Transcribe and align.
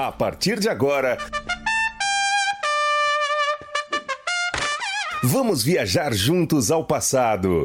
A 0.00 0.12
partir 0.12 0.60
de 0.60 0.68
agora. 0.68 1.18
Vamos 5.24 5.64
viajar 5.64 6.14
juntos 6.14 6.70
ao 6.70 6.84
passado. 6.84 7.64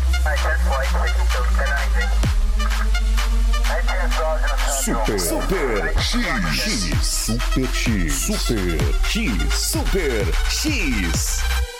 Super 4.81 5.19
Super 5.19 5.89
X 5.89 6.15
X. 6.15 7.03
Super 7.03 7.61
X. 7.61 8.09
Super 8.09 8.77
X. 9.05 9.53
Super 9.53 10.25
X. 10.49 11.70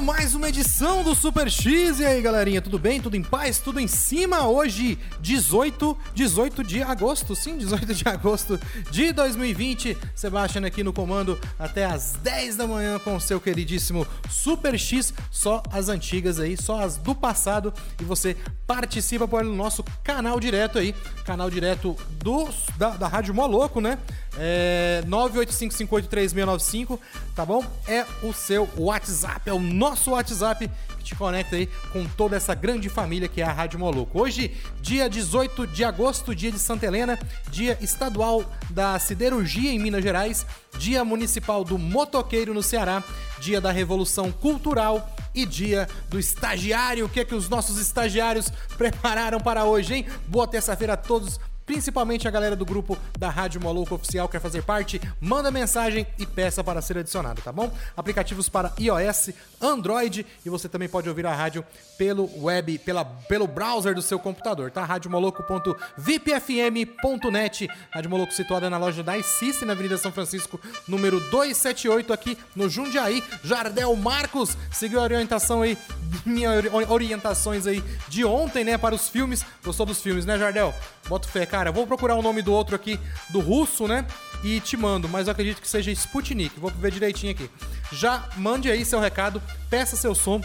Mais 0.00 0.34
uma 0.34 0.48
edição 0.48 1.04
do 1.04 1.14
Super 1.14 1.50
X. 1.50 2.00
E 2.00 2.04
aí, 2.06 2.22
galerinha, 2.22 2.62
tudo 2.62 2.78
bem? 2.78 3.00
Tudo 3.02 3.16
em 3.16 3.22
paz? 3.22 3.58
Tudo 3.58 3.78
em 3.78 3.86
cima? 3.86 4.46
Hoje, 4.46 4.98
18, 5.20 5.96
18 6.14 6.64
de 6.64 6.82
agosto, 6.82 7.36
sim, 7.36 7.58
18 7.58 7.94
de 7.94 8.08
agosto 8.08 8.58
de 8.90 9.12
2020. 9.12 9.98
Sebastião 10.14 10.64
aqui 10.64 10.82
no 10.82 10.92
comando 10.92 11.38
até 11.58 11.84
as 11.84 12.12
10 12.22 12.56
da 12.56 12.66
manhã 12.66 12.98
com 12.98 13.14
o 13.16 13.20
seu 13.20 13.38
queridíssimo 13.38 14.06
Super 14.30 14.78
X. 14.78 15.12
Só 15.30 15.62
as 15.70 15.90
antigas 15.90 16.40
aí, 16.40 16.56
só 16.56 16.80
as 16.80 16.96
do 16.96 17.14
passado. 17.14 17.72
E 18.00 18.04
você 18.04 18.36
participa 18.66 19.28
pelo 19.28 19.54
nosso 19.54 19.84
canal 20.02 20.40
direto 20.40 20.78
aí, 20.78 20.94
canal 21.24 21.50
direto 21.50 21.96
do, 22.22 22.48
da, 22.78 22.90
da 22.90 23.08
Rádio 23.08 23.34
Moloco, 23.34 23.80
né? 23.80 23.98
É 24.38 25.02
985583695, 25.08 26.98
tá 27.34 27.44
bom? 27.44 27.64
É 27.86 28.06
o 28.22 28.32
seu 28.32 28.68
WhatsApp, 28.76 29.50
é 29.50 29.52
o 29.52 29.58
nosso 29.90 30.12
WhatsApp 30.12 30.70
que 30.98 31.04
te 31.04 31.16
conecta 31.16 31.56
aí 31.56 31.68
com 31.92 32.06
toda 32.06 32.36
essa 32.36 32.54
grande 32.54 32.88
família 32.88 33.26
que 33.26 33.40
é 33.40 33.44
a 33.44 33.52
Rádio 33.52 33.78
Moloco. 33.78 34.20
Hoje, 34.20 34.56
dia 34.80 35.10
18 35.10 35.66
de 35.66 35.82
agosto, 35.82 36.32
dia 36.32 36.52
de 36.52 36.60
Santa 36.60 36.86
Helena, 36.86 37.18
dia 37.50 37.76
estadual 37.80 38.44
da 38.70 38.96
siderurgia 39.00 39.72
em 39.72 39.80
Minas 39.80 40.04
Gerais, 40.04 40.46
dia 40.78 41.04
municipal 41.04 41.64
do 41.64 41.76
motoqueiro 41.76 42.54
no 42.54 42.62
Ceará, 42.62 43.02
dia 43.40 43.60
da 43.60 43.72
revolução 43.72 44.30
cultural 44.30 45.12
e 45.34 45.44
dia 45.44 45.88
do 46.08 46.20
estagiário. 46.20 47.06
O 47.06 47.08
que 47.08 47.20
é 47.20 47.24
que 47.24 47.34
os 47.34 47.48
nossos 47.48 47.76
estagiários 47.80 48.52
prepararam 48.78 49.40
para 49.40 49.64
hoje, 49.64 49.94
hein? 49.94 50.06
Boa 50.28 50.46
terça-feira 50.46 50.92
a 50.92 50.96
todos 50.96 51.40
principalmente 51.70 52.26
a 52.26 52.30
galera 52.32 52.56
do 52.56 52.66
grupo 52.66 52.98
da 53.16 53.30
Rádio 53.30 53.60
Maluco 53.60 53.94
Oficial 53.94 54.28
quer 54.28 54.40
fazer 54.40 54.64
parte, 54.64 55.00
manda 55.20 55.52
mensagem 55.52 56.04
e 56.18 56.26
peça 56.26 56.64
para 56.64 56.82
ser 56.82 56.98
adicionado, 56.98 57.40
tá 57.42 57.52
bom? 57.52 57.72
Aplicativos 57.96 58.48
para 58.48 58.72
iOS, 58.76 59.30
Android 59.60 60.26
e 60.44 60.50
você 60.50 60.68
também 60.68 60.88
pode 60.88 61.08
ouvir 61.08 61.24
a 61.26 61.32
rádio 61.32 61.64
pelo 61.96 62.28
web, 62.42 62.76
pela, 62.78 63.04
pelo 63.04 63.46
browser 63.46 63.94
do 63.94 64.02
seu 64.02 64.18
computador, 64.18 64.72
tá? 64.72 64.84
radiomoloco.vipfm.net 64.84 67.68
Rádio 67.92 68.10
Moloco 68.10 68.32
situada 68.32 68.68
na 68.68 68.76
loja 68.76 69.04
da 69.04 69.16
iSystem, 69.16 69.68
na 69.68 69.74
Avenida 69.74 69.96
São 69.96 70.10
Francisco, 70.10 70.60
número 70.88 71.20
278 71.30 72.12
aqui 72.12 72.36
no 72.56 72.68
Jundiaí. 72.68 73.22
Jardel 73.44 73.94
Marcos 73.94 74.58
seguiu 74.72 74.98
a 74.98 75.04
orientação 75.04 75.62
aí, 75.62 75.78
minhas 76.24 76.64
orientações 76.88 77.66
aí 77.66 77.82
de 78.08 78.24
ontem, 78.24 78.64
né, 78.64 78.78
para 78.78 78.94
os 78.94 79.08
filmes. 79.08 79.44
Gostou 79.64 79.86
dos 79.86 80.00
filmes, 80.00 80.24
né, 80.24 80.38
Jardel? 80.38 80.74
Bota 81.08 81.28
fé, 81.28 81.46
cara. 81.46 81.72
Vou 81.72 81.86
procurar 81.86 82.14
o 82.14 82.22
nome 82.22 82.42
do 82.42 82.52
outro 82.52 82.76
aqui, 82.76 82.98
do 83.30 83.40
russo, 83.40 83.86
né? 83.86 84.06
E 84.42 84.60
te 84.60 84.76
mando, 84.76 85.08
mas 85.08 85.26
eu 85.26 85.32
acredito 85.32 85.60
que 85.60 85.68
seja 85.68 85.90
Sputnik. 85.90 86.58
Vou 86.58 86.70
ver 86.70 86.92
direitinho 86.92 87.32
aqui. 87.32 87.50
Já 87.92 88.28
mande 88.36 88.70
aí 88.70 88.84
seu 88.84 89.00
recado, 89.00 89.42
peça 89.68 89.96
seu 89.96 90.14
som 90.14 90.40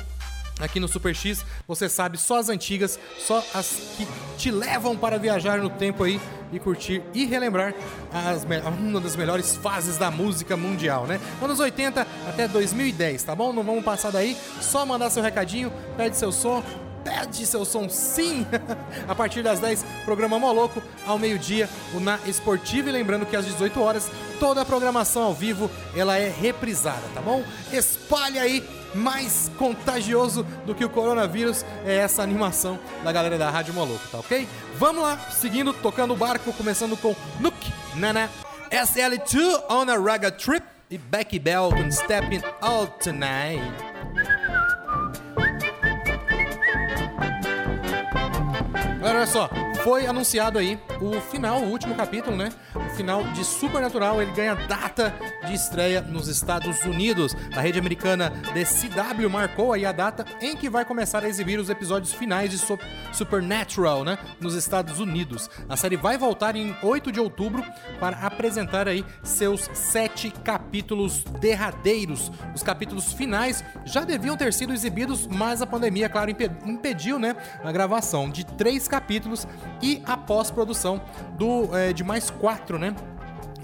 aqui 0.59 0.79
no 0.79 0.87
Super 0.87 1.15
X. 1.15 1.45
Você 1.67 1.89
sabe, 1.89 2.17
só 2.17 2.39
as 2.39 2.49
antigas, 2.49 2.99
só 3.17 3.43
as 3.53 3.95
que 3.97 4.07
te 4.37 4.51
levam 4.51 4.95
para 4.95 5.17
viajar 5.17 5.57
no 5.57 5.69
tempo 5.69 6.03
aí 6.03 6.19
e 6.51 6.59
curtir 6.59 7.03
e 7.13 7.25
relembrar 7.25 7.73
as, 8.13 8.45
uma 8.79 9.01
das 9.01 9.15
melhores 9.15 9.55
fases 9.55 9.97
da 9.97 10.09
música 10.09 10.55
mundial, 10.55 11.05
né? 11.05 11.19
Anos 11.41 11.59
80 11.59 12.07
até 12.27 12.47
2010, 12.47 13.23
tá 13.23 13.35
bom? 13.35 13.51
Não 13.51 13.63
vamos 13.63 13.83
passar 13.83 14.11
daí, 14.11 14.37
só 14.61 14.85
mandar 14.85 15.09
seu 15.09 15.23
recadinho, 15.23 15.71
pede 15.97 16.15
seu 16.15 16.31
som, 16.31 16.63
pede 17.03 17.45
seu 17.45 17.65
som 17.65 17.89
sim! 17.89 18.45
a 19.07 19.13
partir 19.13 19.43
das 19.43 19.59
10, 19.59 19.85
programa 20.05 20.39
Moloco, 20.39 20.81
ao 21.05 21.19
meio-dia, 21.19 21.69
o 21.93 21.99
Na 21.99 22.19
Esportiva. 22.25 22.89
E 22.89 22.91
lembrando 22.91 23.25
que 23.25 23.35
às 23.35 23.45
18 23.45 23.79
horas, 23.81 24.11
toda 24.39 24.61
a 24.61 24.65
programação 24.65 25.23
ao 25.23 25.33
vivo, 25.33 25.69
ela 25.95 26.17
é 26.17 26.29
reprisada, 26.29 27.03
tá 27.13 27.21
bom? 27.21 27.43
Espalhe 27.71 28.39
aí, 28.39 28.63
mais 28.95 29.51
contagioso 29.57 30.43
do 30.65 30.73
que 30.73 30.85
o 30.85 30.89
coronavírus 30.89 31.65
é 31.85 31.97
essa 31.97 32.23
animação 32.23 32.79
da 33.03 33.11
galera 33.11 33.37
da 33.37 33.49
Rádio 33.49 33.73
Moloco, 33.73 34.07
tá 34.11 34.19
ok? 34.19 34.47
Vamos 34.77 35.03
lá, 35.03 35.17
seguindo, 35.31 35.73
tocando 35.73 36.13
o 36.13 36.17
barco, 36.17 36.51
começando 36.53 36.97
com 36.97 37.15
Nuke, 37.39 37.71
Nana, 37.95 38.29
SL2 38.71 39.63
on 39.69 39.89
a 39.89 39.97
Raga 39.97 40.31
Trip 40.31 40.65
e 40.89 40.97
Becky 40.97 41.39
Bell 41.39 41.69
com 41.69 41.91
Stepping 41.91 42.41
Out 42.61 43.03
Tonight. 43.03 43.94
Olha 49.25 49.31
só, 49.31 49.49
foi 49.83 50.05
anunciado 50.05 50.59
aí 50.59 50.79
o 51.01 51.19
final, 51.19 51.59
o 51.61 51.69
último 51.71 51.95
capítulo, 51.95 52.37
né? 52.37 52.49
O 52.75 52.89
final 52.95 53.23
de 53.33 53.43
Supernatural, 53.43 54.21
ele 54.21 54.31
ganha 54.31 54.53
data 54.55 55.13
de 55.47 55.53
estreia 55.53 55.99
nos 56.01 56.27
Estados 56.27 56.83
Unidos. 56.85 57.35
A 57.55 57.59
rede 57.61 57.79
americana 57.79 58.31
The 58.53 58.63
CW 58.63 59.27
marcou 59.29 59.73
aí 59.73 59.85
a 59.85 59.91
data 59.91 60.25
em 60.39 60.55
que 60.55 60.69
vai 60.69 60.85
começar 60.85 61.23
a 61.23 61.27
exibir 61.27 61.59
os 61.59 61.69
episódios 61.69 62.13
finais 62.13 62.51
de 62.51 62.57
Sup- 62.59 62.81
Supernatural, 63.11 64.03
né? 64.03 64.17
Nos 64.39 64.53
Estados 64.53 64.99
Unidos. 64.99 65.49
A 65.67 65.75
série 65.75 65.97
vai 65.97 66.17
voltar 66.17 66.55
em 66.55 66.75
8 66.83 67.11
de 67.11 67.19
outubro 67.19 67.63
para 67.99 68.17
apresentar 68.19 68.87
aí 68.87 69.03
seus 69.23 69.69
sete 69.73 70.29
capítulos 70.43 71.23
derradeiros. 71.39 72.31
Os 72.53 72.61
capítulos 72.61 73.11
finais 73.13 73.63
já 73.85 74.01
deviam 74.03 74.37
ter 74.37 74.53
sido 74.53 74.71
exibidos, 74.73 75.25
mas 75.27 75.61
a 75.61 75.65
pandemia, 75.67 76.09
claro, 76.09 76.29
impe- 76.29 76.51
impediu, 76.65 77.17
né, 77.17 77.35
a 77.63 77.71
gravação 77.71 78.29
de 78.29 78.45
três 78.45 78.87
capítulos 78.87 79.14
e 79.81 80.01
a 80.05 80.17
pós-produção 80.17 81.01
do 81.37 81.75
eh, 81.75 81.93
de 81.93 82.03
mais 82.03 82.29
quatro, 82.29 82.77
né? 82.77 82.95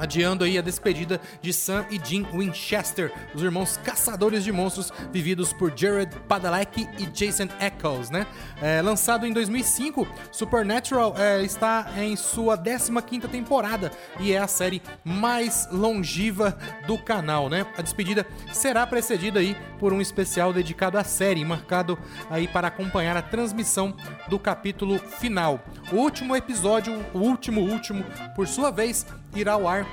Adiando 0.01 0.43
aí 0.43 0.57
a 0.57 0.63
despedida 0.63 1.21
de 1.43 1.53
Sam 1.53 1.85
e 1.91 2.01
Jim 2.03 2.25
Winchester, 2.33 3.13
os 3.35 3.43
irmãos 3.43 3.77
caçadores 3.77 4.43
de 4.43 4.51
monstros 4.51 4.91
vividos 5.11 5.53
por 5.53 5.71
Jared 5.77 6.11
Padalecki 6.27 6.89
e 6.97 7.05
Jason 7.05 7.47
Eccles, 7.59 8.09
né? 8.09 8.25
É, 8.59 8.81
lançado 8.81 9.27
em 9.27 9.31
2005, 9.31 10.07
Supernatural 10.31 11.13
é, 11.15 11.43
está 11.43 11.91
em 11.99 12.15
sua 12.15 12.57
15ª 12.57 13.27
temporada 13.27 13.91
e 14.19 14.33
é 14.33 14.39
a 14.39 14.47
série 14.47 14.81
mais 15.05 15.67
longeva 15.71 16.57
do 16.87 16.97
canal, 16.97 17.47
né? 17.47 17.63
A 17.77 17.83
despedida 17.83 18.25
será 18.51 18.87
precedida 18.87 19.39
aí 19.39 19.55
por 19.77 19.93
um 19.93 20.01
especial 20.01 20.51
dedicado 20.51 20.97
à 20.97 21.03
série, 21.03 21.45
marcado 21.45 21.95
aí 22.27 22.47
para 22.47 22.69
acompanhar 22.69 23.15
a 23.15 23.21
transmissão 23.21 23.95
do 24.27 24.39
capítulo 24.39 24.97
final. 24.97 25.63
O 25.91 25.97
último 25.97 26.35
episódio, 26.35 27.05
o 27.13 27.19
último 27.19 27.61
último, 27.61 28.03
por 28.35 28.47
sua 28.47 28.71
vez, 28.71 29.05
irá 29.35 29.53
ao 29.53 29.67
ar 29.67 29.85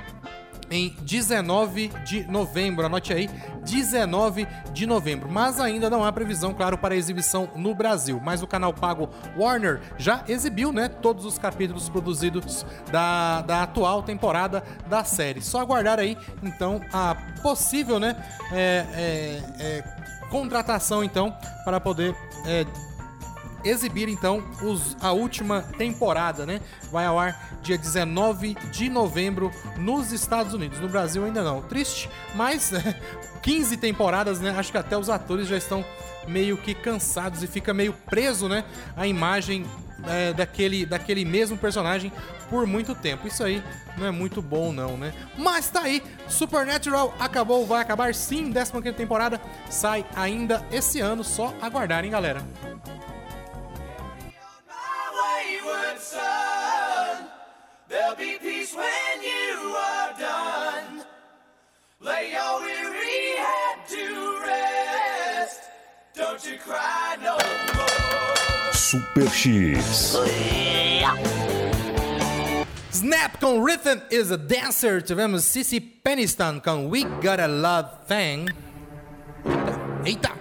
em 0.71 0.95
19 1.01 1.89
de 2.05 2.23
novembro. 2.27 2.85
Anote 2.85 3.11
aí, 3.11 3.29
19 3.63 4.47
de 4.71 4.85
novembro. 4.85 5.29
Mas 5.29 5.59
ainda 5.59 5.89
não 5.89 6.03
há 6.03 6.11
previsão, 6.11 6.53
claro, 6.53 6.77
para 6.77 6.95
exibição 6.95 7.49
no 7.55 7.73
Brasil. 7.73 8.21
Mas 8.23 8.41
o 8.41 8.47
canal 8.47 8.73
pago 8.73 9.09
Warner 9.37 9.81
já 9.97 10.23
exibiu, 10.27 10.71
né, 10.71 10.87
todos 10.87 11.25
os 11.25 11.37
capítulos 11.37 11.89
produzidos 11.89 12.65
da, 12.91 13.41
da 13.41 13.63
atual 13.63 14.03
temporada 14.03 14.63
da 14.87 15.03
série. 15.03 15.41
Só 15.41 15.59
aguardar 15.59 15.99
aí, 15.99 16.17
então, 16.43 16.81
a 16.93 17.15
possível, 17.41 17.99
né, 17.99 18.15
é, 18.51 18.85
é, 18.93 19.63
é, 19.63 19.83
contratação 20.29 21.03
então 21.03 21.35
para 21.65 21.79
poder 21.79 22.15
é, 22.45 22.65
exibir 23.63 24.07
então 24.09 24.43
os- 24.61 24.95
a 25.01 25.11
última 25.11 25.61
temporada, 25.77 26.45
né? 26.45 26.61
Vai 26.91 27.05
ao 27.05 27.19
ar 27.19 27.57
dia 27.61 27.77
19 27.77 28.55
de 28.71 28.89
novembro 28.89 29.51
nos 29.77 30.11
Estados 30.11 30.53
Unidos. 30.53 30.79
No 30.79 30.87
Brasil 30.87 31.23
ainda 31.25 31.43
não. 31.43 31.61
Triste, 31.61 32.09
mas 32.35 32.71
15 33.41 33.77
temporadas, 33.77 34.39
né? 34.39 34.53
Acho 34.57 34.71
que 34.71 34.77
até 34.77 34.97
os 34.97 35.09
atores 35.09 35.47
já 35.47 35.57
estão 35.57 35.83
meio 36.27 36.57
que 36.57 36.73
cansados 36.73 37.41
e 37.43 37.47
fica 37.47 37.73
meio 37.73 37.93
preso, 37.93 38.47
né? 38.47 38.63
A 38.95 39.07
imagem 39.07 39.65
é, 40.07 40.31
daquele, 40.33 40.85
daquele 40.85 41.25
mesmo 41.25 41.57
personagem 41.57 42.11
por 42.49 42.65
muito 42.65 42.93
tempo. 42.95 43.27
Isso 43.27 43.43
aí 43.43 43.63
não 43.97 44.05
é 44.05 44.11
muito 44.11 44.41
bom, 44.41 44.71
não, 44.71 44.95
né? 44.97 45.13
Mas 45.37 45.69
tá 45.69 45.81
aí, 45.81 46.01
Supernatural 46.27 47.13
acabou, 47.19 47.65
vai 47.65 47.81
acabar 47.81 48.13
sim, 48.15 48.51
15 48.51 48.93
temporada, 48.93 49.41
sai 49.69 50.05
ainda 50.15 50.65
esse 50.71 50.99
ano, 50.99 51.23
só 51.23 51.53
aguardar, 51.61 52.03
hein, 52.05 52.11
galera? 52.11 52.41
Super 68.73 69.25
X. 69.25 70.17
Snap 72.91 73.39
com 73.39 73.63
Rhythm 73.63 74.01
is 74.09 74.31
a 74.31 74.37
Dancer. 74.37 75.01
Tivemos 75.01 75.43
Cici 75.43 75.79
Peniston 75.79 76.59
com 76.59 76.89
We 76.89 77.03
Got 77.21 77.39
a 77.39 77.47
Love 77.47 77.89
Thing. 78.07 78.49
Eita, 79.45 79.79
eita. 80.05 80.39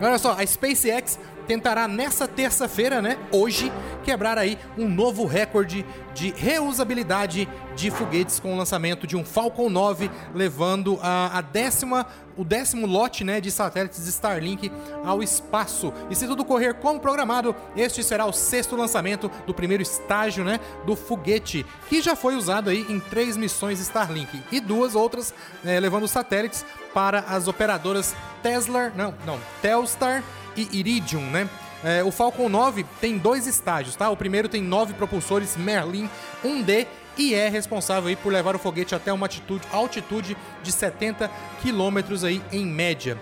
Olha 0.00 0.18
só, 0.18 0.32
a 0.32 0.44
SpaceX 0.44 1.18
tentará 1.46 1.86
nessa 1.86 2.26
terça-feira, 2.26 3.02
né, 3.02 3.18
hoje, 3.30 3.72
quebrar 4.04 4.38
aí 4.38 4.58
um 4.76 4.88
novo 4.88 5.26
recorde 5.26 5.84
de 6.14 6.32
reusabilidade 6.36 7.48
de 7.74 7.90
foguetes 7.90 8.38
com 8.38 8.52
o 8.52 8.56
lançamento 8.56 9.06
de 9.06 9.16
um 9.16 9.24
Falcon 9.24 9.70
9, 9.70 10.10
levando 10.34 10.98
a, 11.02 11.38
a 11.38 11.40
décima, 11.40 12.06
o 12.36 12.44
décimo 12.44 12.86
lote, 12.86 13.24
né, 13.24 13.40
de 13.40 13.50
satélites 13.50 14.06
Starlink 14.06 14.70
ao 15.04 15.22
espaço. 15.22 15.92
E 16.10 16.14
se 16.14 16.26
tudo 16.26 16.44
correr 16.44 16.74
como 16.74 17.00
programado, 17.00 17.54
este 17.76 18.02
será 18.02 18.26
o 18.26 18.32
sexto 18.32 18.76
lançamento 18.76 19.30
do 19.46 19.54
primeiro 19.54 19.82
estágio, 19.82 20.44
né, 20.44 20.60
do 20.84 20.94
foguete, 20.94 21.64
que 21.88 22.02
já 22.02 22.14
foi 22.14 22.34
usado 22.34 22.68
aí 22.70 22.84
em 22.88 23.00
três 23.00 23.36
missões 23.36 23.80
Starlink 23.80 24.42
e 24.50 24.60
duas 24.60 24.94
outras 24.94 25.32
eh, 25.64 25.80
levando 25.80 26.06
satélites 26.06 26.64
para 26.92 27.20
as 27.20 27.48
operadoras 27.48 28.14
Tesla, 28.42 28.92
não, 28.94 29.14
não, 29.24 29.38
Telstar 29.62 30.22
e 30.56 30.68
Iridium, 30.78 31.22
né? 31.30 31.48
É, 31.84 32.04
o 32.04 32.12
Falcon 32.12 32.48
9 32.48 32.84
tem 33.00 33.18
dois 33.18 33.46
estágios, 33.46 33.96
tá? 33.96 34.08
O 34.08 34.16
primeiro 34.16 34.48
tem 34.48 34.62
nove 34.62 34.94
propulsores 34.94 35.56
Merlin 35.56 36.08
1D 36.44 36.86
e 37.16 37.34
é 37.34 37.48
responsável 37.48 38.08
aí 38.08 38.16
por 38.16 38.32
levar 38.32 38.54
o 38.54 38.58
foguete 38.58 38.94
até 38.94 39.12
uma 39.12 39.26
altitude, 39.26 39.66
altitude 39.72 40.36
de 40.62 40.72
70 40.72 41.30
quilômetros 41.60 42.24
aí 42.24 42.40
em 42.52 42.64
média. 42.64 43.18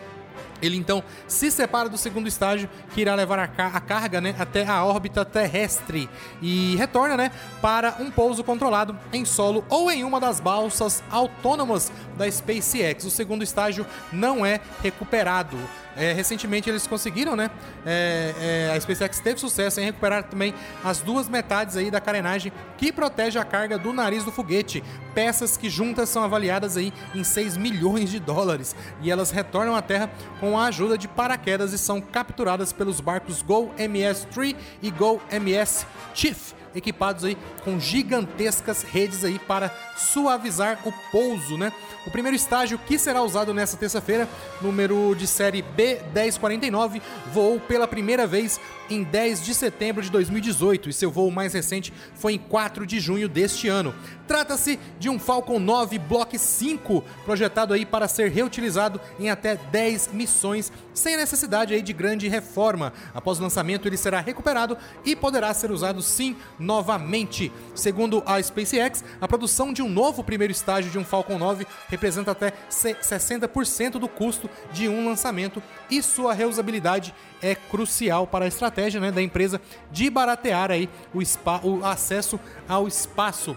Ele 0.63 0.77
então 0.77 1.03
se 1.27 1.51
separa 1.51 1.89
do 1.89 1.97
segundo 1.97 2.29
estágio, 2.29 2.69
que 2.93 3.01
irá 3.01 3.15
levar 3.15 3.39
a, 3.39 3.45
a 3.45 3.81
carga 3.81 4.21
né, 4.21 4.35
até 4.39 4.67
a 4.67 4.85
órbita 4.85 5.25
terrestre 5.25 6.09
e 6.41 6.77
retorna 6.77 7.17
né, 7.17 7.33
para 7.63 7.97
um 7.99 8.11
pouso 8.11 8.45
controlado 8.45 8.97
em 9.13 9.25
solo 9.25 9.65
ou 9.69 9.91
em 9.91 10.05
uma 10.05 10.21
das 10.21 10.39
balsas 10.39 11.03
autônomas 11.11 11.91
da 12.17 12.31
SpaceX. 12.31 13.05
O 13.05 13.11
segundo 13.11 13.43
estágio 13.43 13.87
não 14.13 14.45
é 14.45 14.61
recuperado. 14.83 15.57
É, 15.97 16.13
recentemente 16.13 16.69
eles 16.71 16.87
conseguiram, 16.87 17.35
né? 17.35 17.51
é, 17.85 18.69
é, 18.71 18.77
a 18.77 18.81
SpaceX 18.81 19.21
teve 19.21 19.41
sucesso 19.41 19.81
em 19.81 19.85
recuperar 19.85 20.25
também 20.25 20.55
as 20.85 21.01
duas 21.01 21.29
metades 21.29 21.77
aí 21.77 21.91
da 21.91 22.01
carenagem 22.01 22.53
que 22.77 22.93
protege 22.93 23.39
a 23.39 23.45
carga 23.45 23.79
do 23.79 23.93
nariz 23.93 24.25
do 24.25 24.33
foguete. 24.33 24.83
Peças 25.15 25.57
que 25.57 25.69
juntas 25.69 26.09
são 26.09 26.23
avaliadas 26.23 26.77
aí 26.77 26.93
em 27.15 27.25
6 27.25 27.57
milhões 27.57 28.11
de 28.11 28.19
dólares. 28.19 28.75
E 29.03 29.11
elas 29.11 29.31
retornam 29.31 29.75
à 29.75 29.83
Terra 29.83 30.11
com 30.39 30.59
a 30.59 30.67
ajuda 30.67 30.97
de 30.97 31.09
paraquedas 31.09 31.73
e 31.73 31.79
são 31.79 32.01
capturadas 32.01 32.73
pelos 32.73 33.01
barcos 33.01 33.43
Go 33.43 33.73
MS-3 33.79 34.57
e 34.83 34.91
Go 34.91 35.21
MS 35.31 35.87
Chief 36.15 36.60
equipados 36.75 37.25
aí 37.25 37.37
com 37.65 37.79
gigantescas 37.79 38.83
redes 38.83 39.25
aí 39.25 39.39
para 39.39 39.71
suavizar 39.97 40.81
o 40.85 40.93
pouso, 41.11 41.57
né? 41.59 41.73
O 42.07 42.11
primeiro 42.11 42.37
estágio 42.37 42.79
que 42.79 42.99
será 42.99 43.23
usado 43.23 43.53
nessa 43.53 43.77
terça-feira, 43.77 44.29
número 44.61 45.15
de 45.15 45.27
série 45.27 45.63
B1049, 45.63 47.01
voou 47.33 47.61
pela 47.61 47.87
primeira 47.87 48.27
vez 48.27 48.61
em 48.91 49.05
10 49.05 49.45
de 49.45 49.55
setembro 49.55 50.03
de 50.03 50.11
2018 50.11 50.89
e 50.89 50.93
seu 50.93 51.11
voo 51.11 51.31
mais 51.31 51.53
recente 51.53 51.93
foi 52.15 52.35
em 52.35 52.39
4 52.39 52.85
de 52.85 52.99
junho 52.99 53.29
deste 53.29 53.69
ano. 53.69 53.95
Trata-se 54.27 54.79
de 54.99 55.09
um 55.09 55.19
Falcon 55.19 55.59
9 55.59 55.99
Block 55.99 56.37
5, 56.39 57.05
projetado 57.25 57.73
aí 57.73 57.87
para 57.87 58.09
ser 58.09 58.31
reutilizado 58.31 59.01
em 59.19 59.31
até 59.31 59.57
10 59.57 60.13
missões, 60.13 60.73
sem 60.93 61.17
necessidade 61.17 61.73
aí 61.73 61.83
de 61.83 61.93
grande 61.93 62.29
reforma. 62.29 62.93
Após 63.15 63.39
o 63.39 63.43
lançamento, 63.43 63.87
ele 63.87 63.97
será 63.97 64.21
recuperado 64.21 64.77
e 65.05 65.15
poderá 65.15 65.53
ser 65.55 65.71
usado 65.71 66.03
sim 66.03 66.37
novamente. 66.61 67.51
Segundo 67.75 68.23
a 68.25 68.41
SpaceX, 68.41 69.03
a 69.21 69.27
produção 69.27 69.73
de 69.73 69.83
um 69.83 69.89
novo 69.89 70.23
primeiro 70.23 70.53
estágio 70.53 70.91
de 70.91 70.99
um 70.99 71.05
Falcon 71.05 71.39
9 71.39 71.67
representa 71.89 72.31
até 72.31 72.53
se- 72.69 72.95
60% 72.95 73.93
do 73.93 74.07
custo 74.09 74.49
de 74.73 74.89
um 74.89 75.09
lançamento 75.09 75.63
e 75.91 76.03
sua 76.03 76.33
reusabilidade 76.35 77.15
é 77.43 77.55
crucial 77.55 78.27
para 78.27 78.45
a 78.45 78.49
estratégia 78.49 79.01
né, 79.01 79.11
da 79.11 79.23
empresa 79.23 79.61
de 79.91 80.09
baratear 80.11 80.71
aí 80.71 80.89
o, 81.15 81.21
o 81.67 81.85
acesso 81.85 82.39
ao 82.69 82.87
espaço. 82.87 83.57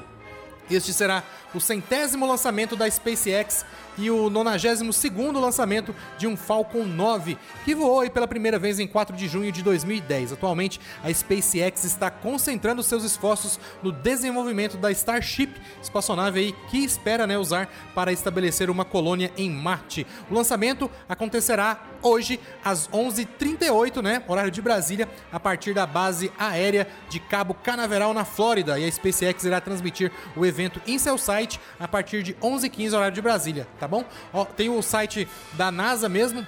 Este 0.69 0.93
será 0.93 1.23
o 1.53 1.59
centésimo 1.59 2.25
lançamento 2.25 2.75
da 2.75 2.89
SpaceX 2.89 3.65
e 3.97 4.09
o 4.09 4.29
92º 4.29 5.39
lançamento 5.39 5.95
de 6.17 6.25
um 6.25 6.35
Falcon 6.35 6.83
9, 6.83 7.37
que 7.63 7.75
voou 7.75 8.09
pela 8.09 8.27
primeira 8.27 8.57
vez 8.57 8.79
em 8.79 8.87
4 8.87 9.15
de 9.15 9.27
junho 9.27 9.51
de 9.51 9.61
2010. 9.61 10.33
Atualmente, 10.33 10.79
a 11.03 11.13
SpaceX 11.13 11.83
está 11.83 12.09
concentrando 12.09 12.81
seus 12.81 13.03
esforços 13.03 13.59
no 13.83 13.91
desenvolvimento 13.91 14.77
da 14.77 14.91
Starship, 14.91 15.51
espaçonave 15.81 16.55
que 16.69 16.79
espera 16.79 17.27
né, 17.27 17.37
usar 17.37 17.69
para 17.93 18.11
estabelecer 18.11 18.69
uma 18.69 18.85
colônia 18.85 19.31
em 19.37 19.49
Marte. 19.49 20.07
O 20.29 20.33
lançamento 20.33 20.89
acontecerá 21.07 21.92
hoje 22.03 22.39
às 22.63 22.87
11h38, 22.89 24.01
né, 24.01 24.23
horário 24.27 24.51
de 24.51 24.61
Brasília, 24.61 25.09
a 25.31 25.39
partir 25.39 25.73
da 25.73 25.85
base 25.85 26.31
aérea 26.37 26.87
de 27.09 27.19
Cabo 27.19 27.53
Canaveral, 27.53 28.13
na 28.13 28.25
Flórida. 28.25 28.77
E 28.77 28.85
a 28.85 28.91
SpaceX 28.91 29.43
irá 29.45 29.59
transmitir 29.59 30.11
o 30.35 30.45
evento 30.45 30.81
em 30.85 30.99
seu 30.99 31.17
site 31.17 31.59
a 31.79 31.87
partir 31.87 32.21
de 32.21 32.33
11h15, 32.35 32.93
horário 32.93 33.15
de 33.15 33.21
Brasília, 33.21 33.67
tá 33.79 33.87
bom? 33.87 34.03
Ó, 34.31 34.45
tem 34.45 34.69
o 34.69 34.81
site 34.81 35.27
da 35.53 35.71
NASA 35.71 36.07
mesmo, 36.09 36.45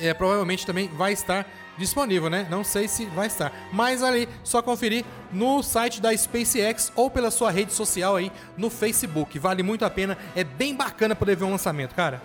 é, 0.00 0.14
provavelmente 0.14 0.64
também 0.64 0.88
vai 0.88 1.12
estar 1.12 1.46
disponível, 1.78 2.28
né? 2.28 2.46
Não 2.50 2.64
sei 2.64 2.88
se 2.88 3.06
vai 3.06 3.28
estar, 3.28 3.52
mas 3.72 4.02
ali 4.02 4.28
só 4.42 4.60
conferir 4.60 5.04
no 5.32 5.62
site 5.62 6.02
da 6.02 6.14
SpaceX 6.14 6.92
ou 6.94 7.08
pela 7.08 7.30
sua 7.30 7.50
rede 7.50 7.72
social 7.72 8.16
aí 8.16 8.32
no 8.56 8.68
Facebook. 8.68 9.38
Vale 9.38 9.62
muito 9.62 9.84
a 9.84 9.90
pena, 9.90 10.18
é 10.34 10.42
bem 10.44 10.74
bacana 10.74 11.14
poder 11.14 11.36
ver 11.36 11.44
um 11.44 11.52
lançamento, 11.52 11.94
cara. 11.94 12.20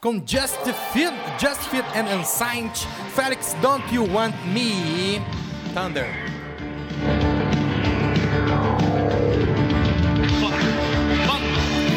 Com 0.00 0.22
Just 0.26 0.58
Fit, 0.92 1.12
Just 1.38 1.62
Fit 1.70 1.84
and 1.94 2.06
Unsigned. 2.14 2.86
Felix, 3.14 3.54
Don't 3.62 3.82
You 3.92 4.04
Want 4.04 4.34
Me? 4.46 5.20
Thunder. 5.74 6.06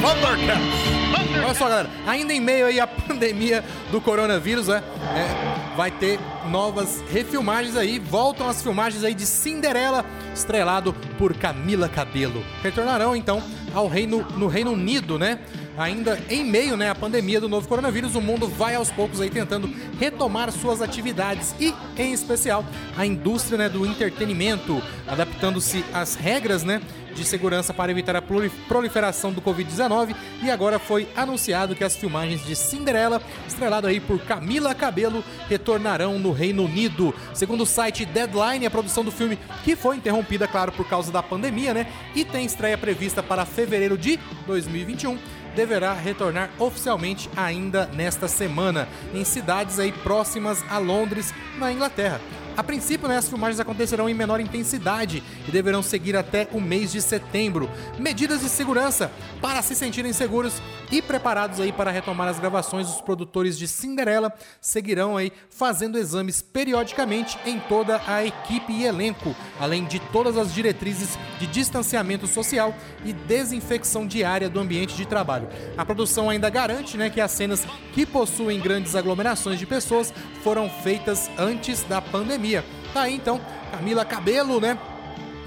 Thundercats. 0.02 1.00
Olha 1.44 1.54
só, 1.54 1.68
galera. 1.68 1.90
Ainda 2.08 2.34
em 2.34 2.40
meio 2.40 2.66
aí 2.68 2.80
à 2.80 2.88
pandemia 2.88 3.64
do 3.92 4.00
coronavírus, 4.00 4.68
né? 4.68 4.82
é, 5.16 5.76
vai 5.76 5.92
ter 5.92 6.20
novas 6.50 7.04
refilmagens 7.12 7.76
aí. 7.76 8.00
Voltam 8.00 8.48
as 8.48 8.62
filmagens 8.62 9.04
aí 9.04 9.14
de 9.14 9.26
Cinderela, 9.26 10.06
estrelado 10.34 10.94
por 11.18 11.34
Camila 11.34 11.90
Cabello. 11.90 12.44
Retornarão 12.64 13.16
então 13.16 13.42
ao 13.74 13.88
reino 13.88 14.26
no 14.38 14.48
Reino 14.48 14.72
Unido, 14.72 15.20
né? 15.20 15.40
Ainda 15.80 16.20
em 16.30 16.44
meio 16.44 16.76
né, 16.76 16.90
à 16.90 16.96
pandemia 16.96 17.40
do 17.40 17.48
novo 17.48 17.68
coronavírus, 17.68 18.14
o 18.14 18.22
mundo 18.22 18.48
vai 18.48 18.76
aos 18.76 18.92
poucos 18.92 19.22
aí 19.22 19.30
tentando 19.30 19.74
retomar 19.98 20.52
suas 20.52 20.82
atividades 20.82 21.56
e, 21.60 21.74
em 21.98 22.12
especial, 22.12 22.66
a 22.98 23.06
indústria 23.06 23.58
né, 23.58 23.70
do 23.70 23.86
entretenimento, 23.86 24.82
adaptando-se 25.08 25.84
às 25.94 26.16
regras 26.16 26.64
né, 26.64 26.82
de 27.16 27.24
segurança 27.26 27.74
para 27.74 27.92
evitar 27.92 28.16
a 28.16 28.22
proli- 28.22 28.52
proliferação 28.68 29.32
do 29.32 29.42
Covid-19 29.42 30.16
e 30.44 30.52
agora 30.52 30.80
foi 30.80 31.08
anunciado 31.16 31.76
que 31.76 31.84
as 31.84 31.96
filmagens 31.96 32.46
de 32.46 32.56
Cinderela, 32.56 33.22
estrelado 33.48 33.88
aí 33.88 34.00
por 34.00 34.20
Camila 34.20 34.76
Cabello, 34.76 35.24
retornarão 35.48 36.20
no 36.20 36.32
Reino 36.32 36.66
Unido. 36.66 37.14
Segundo 37.34 37.62
o 37.62 37.66
site 37.66 38.06
Deadline, 38.06 38.66
a 38.66 38.72
produção 38.72 39.04
do 39.04 39.12
filme, 39.12 39.40
que 39.64 39.76
foi 39.76 39.96
interrompida, 39.98 40.48
claro, 40.48 40.72
por 40.72 40.88
causa 40.88 41.12
da 41.12 41.24
pandemia, 41.24 41.74
né, 41.74 41.88
e 42.14 42.26
tem 42.26 42.46
estreia 42.46 42.78
prevista 42.78 43.24
para 43.24 43.46
fevereiro 43.46 43.98
de 43.98 44.20
2021, 44.46 45.18
deverá 45.60 45.92
retornar 45.92 46.50
oficialmente 46.58 47.30
ainda 47.36 47.86
nesta 47.88 48.30
semana, 48.30 48.88
em 49.14 49.26
cidades 49.26 49.78
aí 49.78 49.92
próximas 49.92 50.64
a 50.70 50.78
Londres, 50.78 51.34
na 51.58 51.70
Inglaterra. 51.70 52.22
A 52.56 52.64
princípio, 52.64 53.10
né, 53.10 53.18
as 53.18 53.28
filmagens 53.28 53.60
acontecerão 53.60 54.10
em 54.10 54.14
menor 54.14 54.40
intensidade 54.40 55.22
e 55.46 55.52
deverão 55.52 55.84
seguir 55.84 56.16
até 56.16 56.48
o 56.54 56.62
mês 56.62 56.94
de 56.94 57.02
setembro. 57.02 57.70
Medidas 57.98 58.40
de 58.40 58.48
segurança 58.48 59.12
para 59.42 59.62
se 59.62 59.76
sentirem 59.76 60.14
seguros 60.14 60.62
e 60.92 61.02
preparados 61.02 61.60
aí 61.60 61.72
para 61.72 61.92
retomar 61.92 62.28
as 62.28 62.40
gravações, 62.40 62.90
os 62.90 63.02
produtores 63.02 63.58
de 63.58 63.68
Cinderela 63.68 64.34
seguirão 64.60 65.18
aí 65.18 65.32
fazendo 65.50 65.98
exames 65.98 66.42
periodicamente 66.42 67.38
em 67.46 67.60
toda 67.60 68.02
a 68.08 68.26
equipe 68.26 68.74
e 68.74 68.86
elenco, 68.86 69.36
além 69.60 69.86
de 69.86 70.00
todas 70.00 70.38
as 70.38 70.54
diretrizes 70.54 71.18
de 71.40 71.48
distanciamento 71.48 72.28
social 72.28 72.74
e 73.06 73.14
desinfecção 73.14 74.08
diária 74.08 74.50
do 74.50 74.60
ambiente 74.60 74.96
de 74.96 75.06
trabalho. 75.06 75.48
A 75.78 75.86
produção 75.86 76.30
ainda 76.30 76.50
garante 76.50 76.98
né, 76.98 77.10
que 77.10 77.22
as 77.22 77.32
cenas 77.32 77.66
que 77.94 78.06
possuem 78.06 78.60
grandes 78.60 78.96
aglomerações 78.96 79.60
de 79.60 79.66
pessoas 79.66 80.14
foram 80.44 80.70
feitas 80.70 81.30
antes 81.38 81.84
da 81.84 82.02
pandemia. 82.02 82.64
Tá 82.94 83.04
aí 83.04 83.16
então, 83.16 83.40
Camila 83.72 84.04
Cabelo, 84.04 84.60
né? 84.60 84.78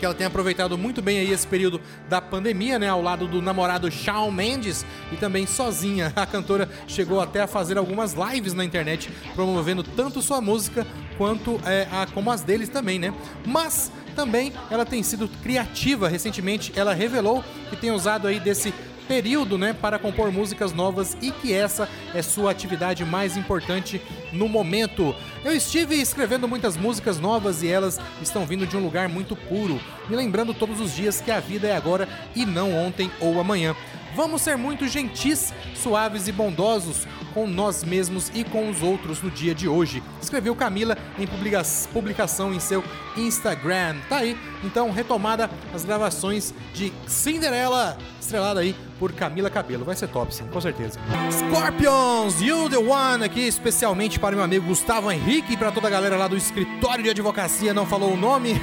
Que 0.03 0.07
ela 0.07 0.15
tem 0.17 0.27
aproveitado 0.27 0.77
muito 0.77 1.01
bem 1.01 1.21
aí 1.21 1.31
esse 1.31 1.47
período 1.47 1.81
da 2.09 2.21
pandemia, 2.21 2.77
né, 2.77 2.89
ao 2.89 3.01
lado 3.01 3.29
do 3.29 3.41
namorado 3.41 3.89
Shawn 3.89 4.33
Mendes 4.33 4.85
e 5.13 5.17
também 5.17 5.47
sozinha. 5.47 6.13
A 6.17 6.27
cantora 6.27 6.69
chegou 6.89 7.21
até 7.21 7.41
a 7.41 7.47
fazer 7.47 7.79
algumas 7.79 8.13
lives 8.13 8.53
na 8.53 8.65
internet 8.65 9.09
promovendo 9.37 9.85
tanto 9.85 10.21
sua 10.21 10.41
música 10.41 10.85
quanto 11.17 11.61
é, 11.65 11.87
a, 11.93 12.05
como 12.13 12.33
as 12.33 12.43
deles 12.43 12.69
também, 12.69 12.99
né? 12.99 13.15
Mas 13.47 13.93
também 14.17 14.53
ela 14.73 14.85
tem 14.85 15.05
sido 15.05 15.29
criativa. 15.41 16.09
Recentemente 16.09 16.73
ela 16.75 16.95
revelou 16.95 17.45
que 17.71 17.77
tem 17.77 17.93
usado 17.93 18.27
aí 18.27 18.41
desse 18.41 18.75
período, 19.13 19.59
né, 19.59 19.75
para 19.75 19.99
compor 19.99 20.33
músicas 20.33 20.73
novas 20.73 21.19
e 21.21 21.31
que 21.31 21.53
essa 21.53 21.87
é 22.15 22.23
sua 22.23 22.51
atividade 22.51 23.05
mais 23.05 23.37
importante 23.37 24.01
no 24.33 24.49
momento. 24.49 25.15
Eu 25.45 25.55
estive 25.55 26.01
escrevendo 26.01 26.49
muitas 26.49 26.79
músicas 26.79 27.21
novas 27.21 27.63
e 27.63 27.69
elas 27.69 28.01
estão 28.23 28.47
vindo 28.47 28.67
de 28.67 28.75
um 28.75 28.83
lugar 28.83 29.11
muito 29.11 29.37
puro, 29.37 29.79
me 30.09 30.17
lembrando 30.17 30.55
todos 30.55 30.81
os 30.81 30.97
dias 30.97 31.21
que 31.21 31.31
a 31.31 31.41
vida 31.41 31.69
é 31.69 31.77
agora 31.77 32.09
e 32.35 32.47
não 32.47 32.75
ontem 32.75 33.11
ou 33.21 33.39
amanhã. 33.39 33.77
Vamos 34.17 34.41
ser 34.41 34.57
muito 34.57 34.89
gentis, 34.89 35.53
suaves 35.75 36.27
e 36.27 36.33
bondosos 36.33 37.07
com 37.35 37.47
nós 37.47 37.83
mesmos 37.85 38.31
e 38.35 38.45
com 38.45 38.69
os 38.71 38.83
outros 38.83 39.21
no 39.23 39.31
dia 39.31 39.55
de 39.55 39.69
hoje. 39.69 40.03
Escreveu 40.21 40.55
Camila 40.55 40.97
em 41.19 41.27
publica- 41.27 41.63
publicação 41.93 42.53
em 42.53 42.61
seu 42.61 42.83
Instagram. 43.17 43.97
Tá 44.09 44.19
aí, 44.19 44.37
então, 44.65 44.91
retomada 44.91 45.51
as 45.75 45.85
gravações 45.85 46.55
de 46.75 46.93
Cinderela, 47.07 47.97
estrelada 48.21 48.61
aí 48.61 48.75
por 48.99 49.13
Camila 49.13 49.51
Cabelo. 49.51 49.85
Vai 49.85 49.97
ser 49.97 50.09
top, 50.09 50.35
sim, 50.35 50.45
com 50.47 50.61
certeza. 50.61 50.99
Scorpions, 51.31 52.41
You 52.41 52.69
The 52.71 52.79
One, 52.79 53.25
aqui 53.25 53.41
especialmente 53.41 54.19
para 54.19 54.35
meu 54.37 54.45
amigo 54.45 54.67
Gustavo 54.67 55.11
Henrique 55.11 55.55
e 55.55 55.57
para 55.57 55.73
toda 55.73 55.89
a 55.89 55.91
galera 55.91 56.17
lá 56.17 56.29
do 56.29 56.37
escritório 56.37 57.03
de 57.05 57.11
advocacia, 57.11 57.75
não 57.75 57.85
falou 57.87 58.13
o 58.13 58.17
nome. 58.17 58.61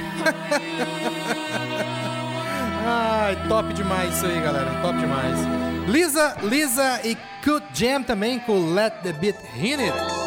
Ai, 2.86 3.36
top 3.48 3.72
demais 3.74 4.16
isso 4.16 4.26
aí, 4.26 4.40
galera. 4.40 4.70
Top 4.82 4.98
demais. 4.98 5.59
Lisa, 5.86 6.36
Lisa 6.42 7.00
e 7.04 7.16
Cut 7.42 7.64
Jam 7.72 8.02
também 8.02 8.38
com 8.38 8.72
Let 8.72 8.94
the 9.02 9.12
Beat 9.12 9.36
Hit 9.54 9.82
It. 9.82 10.20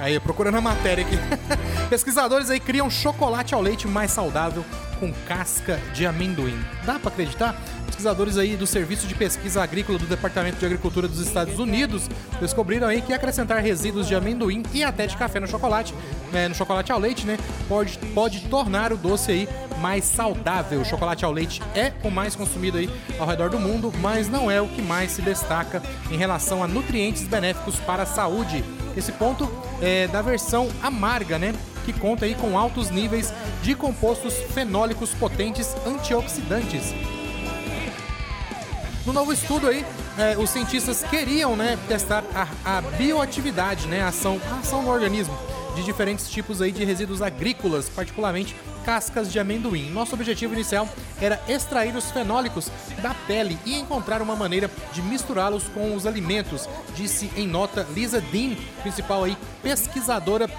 Aí, 0.00 0.18
procurando 0.18 0.56
a 0.56 0.60
matéria 0.62 1.04
aqui. 1.04 1.16
Pesquisadores 1.90 2.48
aí 2.48 2.58
criam 2.58 2.88
chocolate 2.88 3.54
ao 3.54 3.60
leite 3.60 3.86
mais 3.86 4.10
saudável 4.10 4.64
com 4.98 5.12
casca 5.26 5.78
de 5.92 6.06
amendoim. 6.06 6.58
Dá 6.84 6.98
pra 6.98 7.10
acreditar? 7.10 7.54
Pesquisadores 7.98 8.38
aí 8.38 8.56
do 8.56 8.64
Serviço 8.64 9.08
de 9.08 9.14
Pesquisa 9.16 9.60
Agrícola 9.60 9.98
do 9.98 10.06
Departamento 10.06 10.56
de 10.56 10.64
Agricultura 10.64 11.08
dos 11.08 11.18
Estados 11.18 11.58
Unidos 11.58 12.08
descobriram 12.40 12.86
aí 12.86 13.02
que 13.02 13.12
acrescentar 13.12 13.60
resíduos 13.60 14.06
de 14.06 14.14
amendoim 14.14 14.62
e 14.72 14.84
até 14.84 15.04
de 15.08 15.16
café 15.16 15.40
no 15.40 15.48
chocolate, 15.48 15.92
né, 16.32 16.46
no 16.46 16.54
chocolate 16.54 16.92
ao 16.92 17.00
leite, 17.00 17.26
né, 17.26 17.36
pode, 17.68 17.98
pode 18.14 18.42
tornar 18.42 18.92
o 18.92 18.96
doce 18.96 19.32
aí 19.32 19.48
mais 19.80 20.04
saudável. 20.04 20.80
O 20.80 20.84
chocolate 20.84 21.24
ao 21.24 21.32
leite 21.32 21.60
é 21.74 21.92
o 22.04 22.08
mais 22.08 22.36
consumido 22.36 22.78
aí 22.78 22.88
ao 23.18 23.26
redor 23.26 23.50
do 23.50 23.58
mundo, 23.58 23.92
mas 24.00 24.28
não 24.28 24.48
é 24.48 24.60
o 24.60 24.68
que 24.68 24.80
mais 24.80 25.10
se 25.10 25.20
destaca 25.20 25.82
em 26.08 26.16
relação 26.16 26.62
a 26.62 26.68
nutrientes 26.68 27.24
benéficos 27.24 27.80
para 27.80 28.04
a 28.04 28.06
saúde. 28.06 28.64
Esse 28.96 29.10
ponto 29.10 29.50
é 29.82 30.06
da 30.06 30.22
versão 30.22 30.68
amarga, 30.80 31.36
né? 31.36 31.52
Que 31.84 31.92
conta 31.92 32.26
aí 32.26 32.36
com 32.36 32.56
altos 32.56 32.90
níveis 32.90 33.34
de 33.60 33.74
compostos 33.74 34.34
fenólicos 34.54 35.10
potentes 35.14 35.74
antioxidantes. 35.84 36.94
No 39.08 39.14
novo 39.14 39.32
estudo 39.32 39.68
aí, 39.68 39.86
é, 40.18 40.36
os 40.36 40.50
cientistas 40.50 41.02
queriam 41.02 41.56
né, 41.56 41.78
testar 41.88 42.22
a, 42.34 42.76
a 42.76 42.82
bioatividade, 42.82 43.86
né, 43.86 44.02
a 44.02 44.08
ação, 44.08 44.38
a 44.52 44.56
ação 44.56 44.82
no 44.82 44.90
organismo 44.90 45.34
de 45.74 45.82
diferentes 45.82 46.28
tipos 46.28 46.60
aí 46.60 46.70
de 46.70 46.84
resíduos 46.84 47.22
agrícolas, 47.22 47.88
particularmente 47.88 48.54
cascas 48.84 49.32
de 49.32 49.38
amendoim. 49.38 49.88
Nosso 49.88 50.14
objetivo 50.14 50.52
inicial 50.52 50.86
era 51.22 51.40
extrair 51.48 51.96
os 51.96 52.10
fenólicos 52.10 52.70
da 53.00 53.14
pele 53.14 53.58
e 53.64 53.76
encontrar 53.76 54.20
uma 54.20 54.36
maneira 54.36 54.70
de 54.92 55.00
misturá-los 55.00 55.68
com 55.68 55.94
os 55.94 56.04
alimentos, 56.04 56.68
disse 56.94 57.30
em 57.34 57.46
nota 57.46 57.86
Lisa 57.94 58.20
Dean, 58.20 58.56
principal 58.82 59.24
aí 59.24 59.38
pesquisadora 59.62 60.50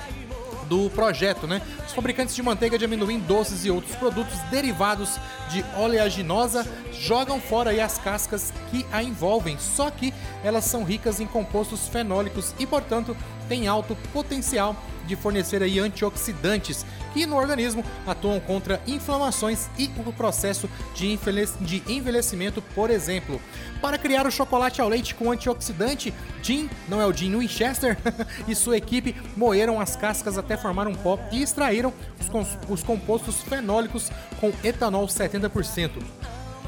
do 0.70 0.90
projeto, 0.92 1.48
né? 1.48 1.62
Os 1.86 1.94
fabricantes 1.94 2.36
de 2.36 2.44
manteiga 2.44 2.78
de 2.78 2.86
amendoim, 2.86 3.20
doces 3.20 3.66
e 3.66 3.72
outros 3.72 3.96
produtos 3.96 4.40
derivados 4.52 5.18
de 5.50 5.66
oleaginosa 5.76 6.66
jogam 6.94 7.42
fora 7.42 7.72
as 7.84 7.98
cascas 7.98 8.54
que 8.70 8.86
a 8.92 9.02
envolvem, 9.02 9.58
só 9.58 9.90
que 9.90 10.14
elas 10.44 10.66
são 10.66 10.84
ricas 10.84 11.20
em 11.20 11.26
compostos 11.26 11.88
fenólicos 11.88 12.54
e, 12.60 12.66
portanto, 12.66 13.18
têm 13.48 13.68
alto 13.68 13.98
potencial 14.14 14.76
de 15.10 15.16
fornecer 15.16 15.62
aí 15.64 15.80
antioxidantes 15.80 16.86
que 17.14 17.26
no 17.26 17.36
organismo 17.36 17.84
atuam 18.06 18.40
contra 18.40 18.80
inflamações 18.86 19.68
e 19.78 19.90
o 20.06 20.14
processo 20.14 20.70
de 20.96 21.08
envelhec- 21.12 21.58
de 21.60 21.84
envelhecimento, 21.88 22.62
por 22.76 22.92
exemplo. 22.92 23.42
Para 23.82 23.98
criar 23.98 24.28
o 24.28 24.32
chocolate 24.32 24.80
ao 24.80 24.88
leite 24.88 25.16
com 25.16 25.32
antioxidante, 25.32 26.14
Jim, 26.44 26.70
não 26.88 27.02
é 27.02 27.06
o 27.08 27.12
Jim 27.14 27.36
Winchester, 27.36 27.98
e 28.48 28.54
sua 28.54 28.78
equipe 28.78 29.16
moeram 29.36 29.82
as 29.82 29.96
cascas 29.96 30.38
até 30.38 30.56
formar 30.56 30.88
um 30.88 30.94
pó 30.94 31.20
e 31.32 31.42
extraíram 31.42 31.92
os, 32.20 32.48
os 32.70 32.84
compostos 32.84 33.42
fenólicos 33.42 34.12
com 34.40 34.54
etanol 34.64 35.08
70%. 35.08 35.90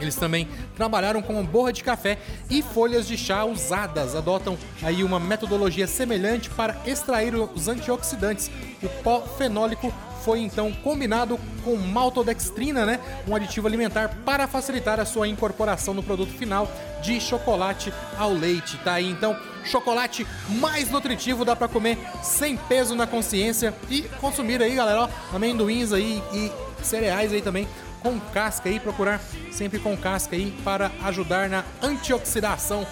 Eles 0.01 0.15
também 0.15 0.47
trabalharam 0.75 1.21
com 1.21 1.43
borra 1.45 1.71
de 1.71 1.83
café 1.83 2.17
e 2.49 2.61
folhas 2.61 3.07
de 3.07 3.17
chá 3.17 3.45
usadas. 3.45 4.15
Adotam 4.15 4.57
aí 4.81 5.03
uma 5.03 5.19
metodologia 5.19 5.87
semelhante 5.87 6.49
para 6.49 6.75
extrair 6.85 7.35
os 7.35 7.67
antioxidantes. 7.67 8.49
O 8.81 8.89
pó 9.03 9.21
fenólico 9.21 9.93
foi 10.23 10.39
então 10.39 10.71
combinado 10.71 11.39
com 11.63 11.75
maltodextrina, 11.75 12.85
né, 12.85 12.99
um 13.27 13.35
aditivo 13.35 13.67
alimentar 13.67 14.09
para 14.23 14.47
facilitar 14.47 14.99
a 14.99 15.05
sua 15.05 15.27
incorporação 15.27 15.93
no 15.93 16.03
produto 16.03 16.31
final 16.33 16.69
de 17.01 17.19
chocolate 17.19 17.91
ao 18.17 18.31
leite. 18.31 18.77
Tá 18.83 18.93
aí 18.93 19.09
então, 19.09 19.35
chocolate 19.65 20.25
mais 20.47 20.89
nutritivo 20.91 21.43
dá 21.43 21.55
para 21.55 21.67
comer 21.67 21.97
sem 22.21 22.55
peso 22.55 22.95
na 22.95 23.07
consciência 23.07 23.73
e 23.89 24.03
consumir 24.19 24.61
aí, 24.61 24.75
galera, 24.75 25.01
ó, 25.01 25.35
amendoins 25.35 25.91
aí 25.91 26.21
e 26.33 26.51
cereais 26.83 27.33
aí 27.33 27.41
também 27.41 27.67
com 28.01 28.19
casca 28.33 28.69
aí, 28.69 28.79
procurar 28.79 29.21
sempre 29.51 29.79
com 29.79 29.95
casca 29.95 30.35
aí 30.35 30.51
para 30.63 30.91
ajudar 31.03 31.49
na 31.49 31.63
antioxidação 31.81 32.85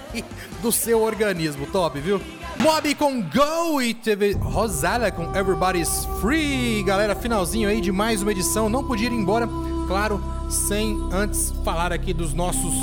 do 0.62 0.72
seu 0.72 1.02
organismo. 1.02 1.66
Top, 1.66 1.98
viu? 2.00 2.20
Mob 2.58 2.94
com 2.94 3.22
Go 3.22 3.82
e 3.82 3.92
teve 3.92 4.32
Rosala 4.32 5.10
com 5.10 5.36
Everybody's 5.36 6.06
Free. 6.20 6.82
Galera, 6.82 7.14
finalzinho 7.14 7.68
aí 7.68 7.80
de 7.80 7.92
mais 7.92 8.22
uma 8.22 8.32
edição. 8.32 8.68
Não 8.68 8.82
podia 8.82 9.08
ir 9.08 9.12
embora, 9.12 9.46
claro, 9.86 10.22
sem 10.48 10.98
antes 11.12 11.52
falar 11.64 11.92
aqui 11.92 12.14
dos 12.14 12.32
nossos 12.32 12.74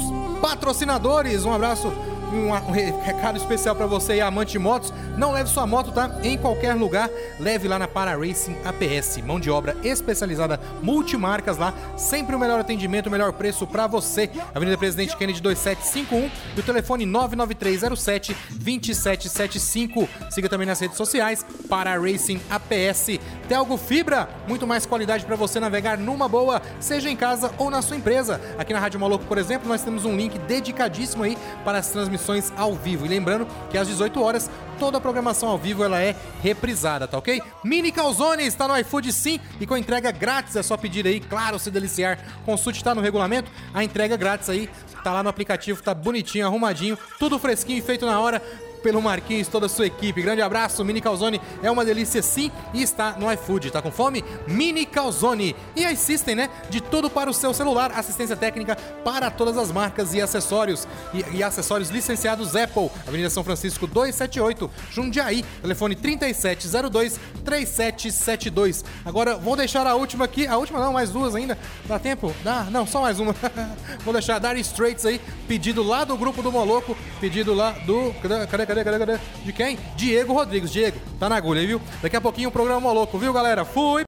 patrocinadores. 0.42 1.44
Um 1.44 1.54
abraço, 1.54 1.92
um, 2.32 2.50
um 2.50 2.72
re- 2.72 2.92
recado 3.04 3.38
especial 3.38 3.76
para 3.76 3.86
você, 3.86 4.20
amante 4.22 4.54
de 4.54 4.60
motos. 4.60 4.94
Não 5.18 5.32
leve 5.32 5.50
sua 5.50 5.68
moto, 5.68 5.92
tá? 5.92 6.10
Em 6.24 6.38
qualquer 6.38 6.74
lugar, 6.74 7.10
leve 7.40 7.68
lá 7.68 7.78
na 7.78 7.88
Para 7.88 8.16
Racing 8.16 8.56
APS. 8.66 9.18
Mão 9.26 9.40
de 9.40 9.50
obra 9.52 9.76
especializada, 9.84 10.60
multimarcas 10.82 11.58
lá. 11.58 11.74
Sempre 11.96 12.36
o 12.36 12.40
melhor 12.40 12.60
atendimento, 12.60 13.08
o 13.08 13.12
melhor 13.12 13.34
preço 13.34 13.68
para 13.68 13.86
você. 13.86 14.30
Avenida 14.56 14.78
Presidente 14.78 15.16
Kennedy 15.16 15.42
2751 15.42 16.32
e 16.56 16.60
o 16.60 16.64
telefone 16.64 17.06
99307 17.06 18.36
2775. 18.52 20.10
Siga 20.32 20.50
também 20.50 20.66
nas 20.66 20.80
redes 20.80 20.98
sociais 20.98 21.46
Para 21.70 21.96
Racing 22.00 22.42
APS. 22.50 23.20
Telgo 23.48 23.78
Fibra, 23.78 24.28
muito 24.48 24.66
mais 24.66 24.86
qualidade 24.86 25.26
para 25.26 25.36
você 25.36 25.60
navegar 25.60 25.98
numa 25.98 26.28
boa, 26.28 26.62
seja 26.80 27.10
em 27.10 27.16
casa 27.16 27.52
ou 27.58 27.70
na 27.70 27.82
sua 27.82 27.98
empresa. 27.98 28.42
Aqui 28.58 28.74
na 28.74 28.80
Rádio 28.80 29.00
Maluco, 29.00 29.26
por 29.26 29.38
exemplo, 29.38 29.68
nós 29.68 29.82
temos 29.84 30.06
um 30.06 30.16
link 30.16 30.40
dedicadíssimo 30.40 31.24
aí 31.24 31.38
para 31.64 31.78
as 31.78 31.90
transmissões 31.90 32.23
ao 32.56 32.74
vivo. 32.74 33.06
E 33.06 33.10
lembrando 33.10 33.48
que 33.70 33.78
às 33.78 33.88
18 33.88 34.22
horas 34.22 34.50
toda 34.80 34.98
a 34.98 35.02
programação 35.02 35.50
ao 35.50 35.58
vivo 35.58 35.84
ela 35.84 36.02
é 36.02 36.16
reprisada, 36.42 37.08
tá 37.08 37.18
ok? 37.18 37.42
Mini 37.64 37.92
Calzone 37.92 38.46
está 38.46 38.68
no 38.68 38.78
iFood 38.78 39.14
sim 39.14 39.40
e 39.60 39.68
com 39.68 39.78
entrega 39.78 40.12
grátis. 40.12 40.56
É 40.56 40.64
só 40.64 40.76
pedir 40.78 41.06
aí, 41.06 41.20
claro, 41.20 41.60
se 41.60 41.72
deliciar. 41.72 42.20
Consulte, 42.46 42.84
tá 42.84 42.94
no 42.94 43.02
regulamento. 43.02 43.52
A 43.74 43.84
entrega 43.84 44.18
grátis 44.18 44.50
aí, 44.50 44.70
tá 45.04 45.14
lá 45.14 45.24
no 45.24 45.30
aplicativo, 45.30 45.82
tá 45.82 45.94
bonitinho, 45.94 46.46
arrumadinho, 46.46 46.98
tudo 47.20 47.38
fresquinho 47.38 47.80
e 47.80 47.82
feito 47.82 48.06
na 48.06 48.20
hora 48.20 48.42
pelo 48.84 49.02
Marquinhos 49.02 49.48
e 49.48 49.50
toda 49.50 49.66
a 49.66 49.70
sua 49.70 49.88
equipe. 49.88 50.22
Grande 50.22 50.42
abraço, 50.42 50.84
Mini 50.84 51.00
Calzone 51.00 51.40
é 51.64 51.72
uma 51.72 51.86
delícia 51.86 52.22
sim 52.22 52.52
e 52.74 52.84
está 52.84 53.16
no 53.18 53.32
iFood. 53.32 53.72
Tá 53.72 53.82
com 53.82 53.92
fome? 53.92 54.24
Mini 54.46 54.86
Calzone. 54.86 55.56
E 55.76 55.86
a 55.86 55.96
System, 55.96 56.36
né? 56.36 56.50
De 56.70 56.82
tudo 56.82 57.10
para 57.10 57.30
o 57.30 57.34
seu 57.34 57.54
celular, 57.54 57.94
assistência 57.96 58.36
técnica 58.36 58.76
para 59.04 59.32
todas 59.32 59.58
as 59.58 59.72
marcas 59.72 60.14
e 60.14 60.22
acessórios. 60.22 60.86
E, 61.14 61.38
e 61.38 61.44
acessórios 61.44 61.90
licenciados 61.90 62.54
Apple, 62.56 62.90
Avenida 63.08 63.30
São 63.30 63.44
Francisco 63.44 63.86
278, 63.88 64.70
Jundiaí, 64.92 65.46
telefone 65.62 65.96
3702-3772. 65.96 68.84
Agora, 69.06 69.38
vou 69.38 69.56
deixar 69.56 69.88
a 69.88 69.96
última 69.96 70.26
aqui, 70.26 70.46
a 70.46 70.58
última 70.58 70.80
não, 70.80 70.92
mais 70.92 71.12
duas 71.12 71.34
ainda. 71.36 71.58
Dá 71.86 71.98
tempo? 72.00 72.36
Dá? 72.44 72.64
Não, 72.66 72.86
só 72.86 73.00
mais 73.02 73.18
uma. 73.20 73.34
vou 74.04 74.14
deixar 74.14 74.36
a 74.36 74.40
Dari 74.40 74.60
Straits 74.60 75.06
aí, 75.06 75.22
pedido 75.48 75.82
lá 75.84 76.04
do 76.04 76.18
grupo 76.18 76.42
do 76.42 76.52
Moloco, 76.52 76.98
pedido 77.20 77.54
lá 77.54 77.72
do. 77.72 78.14
Cadê, 78.22 78.48
cadê, 78.48 78.66
cadê, 78.76 78.98
cadê? 78.98 79.00
cadê? 79.00 79.20
De 79.44 79.54
quem? 79.54 79.78
Diego 79.96 80.34
Rodrigues. 80.34 80.72
Diego, 80.72 80.98
tá 81.20 81.30
na 81.30 81.36
agulha, 81.36 81.66
viu? 81.66 81.82
Daqui 82.02 82.16
a 82.16 82.22
pouquinho 82.22 82.50
o 82.50 82.52
programa 82.52 82.80
Moloco, 82.80 83.18
viu, 83.18 83.32
galera? 83.32 83.64
Fui! 83.66 84.02